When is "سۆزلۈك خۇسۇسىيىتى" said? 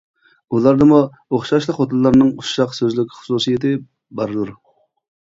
2.77-3.75